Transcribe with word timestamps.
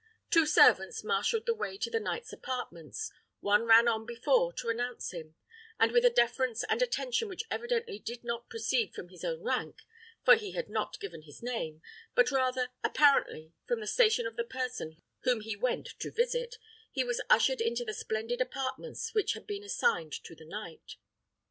Two 0.31 0.47
servants 0.47 1.03
marshalled 1.03 1.45
the 1.45 1.53
way 1.53 1.77
to 1.77 1.91
the 1.91 1.99
knight's 1.99 2.33
apartments, 2.33 3.11
one 3.39 3.65
ran 3.65 3.87
on 3.87 4.03
before 4.03 4.51
to 4.53 4.67
announce 4.69 5.11
him; 5.13 5.35
and 5.79 5.91
with 5.91 6.03
a 6.03 6.09
deference 6.09 6.63
and 6.63 6.81
attention 6.81 7.27
which 7.29 7.43
evidently 7.51 7.99
did 7.99 8.23
not 8.23 8.49
proceed 8.49 8.95
from 8.95 9.09
his 9.09 9.23
own 9.23 9.43
rank, 9.43 9.83
for 10.25 10.33
he 10.33 10.53
had 10.53 10.69
not 10.69 10.99
given 10.99 11.21
his 11.21 11.43
name, 11.43 11.83
but 12.15 12.31
rather, 12.31 12.69
apparently, 12.83 13.53
from 13.67 13.79
the 13.79 13.85
station 13.85 14.25
of 14.25 14.37
the 14.37 14.43
person 14.43 14.97
whom 15.19 15.41
he 15.41 15.55
went 15.55 15.89
to 15.99 16.09
visit, 16.09 16.55
he 16.91 17.03
was 17.03 17.21
ushered 17.29 17.61
into 17.61 17.85
the 17.85 17.93
splendid 17.93 18.41
apartments 18.41 19.13
which 19.13 19.33
had 19.33 19.45
been 19.45 19.63
assigned 19.63 20.13
to 20.23 20.33
the 20.33 20.45
knight. 20.45 20.95